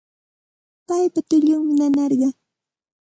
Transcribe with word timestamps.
Paypa 0.87 1.19
tullunmi 1.29 1.73
nanarqan 1.79 2.35